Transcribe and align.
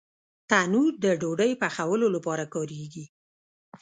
تنور 0.49 0.93
د 1.03 1.05
ډوډۍ 1.21 1.51
پخولو 1.61 2.07
لپاره 2.15 2.43
کارېږي 2.53 3.05